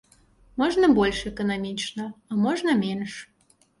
Можна 0.61 0.87
больш 0.99 1.19
эканамічна, 1.31 2.07
а 2.33 2.39
можна 2.47 2.71
менш. 2.85 3.13